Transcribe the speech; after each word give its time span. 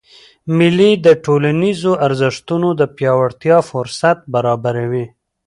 مېلې 0.57 0.91
د 1.05 1.07
ټولنیزو 1.25 1.91
ارزښتونو 2.07 2.69
د 2.79 2.81
پیاوړتیا 2.95 3.57
فُرصت 3.69 4.17
برابروي. 4.33 5.05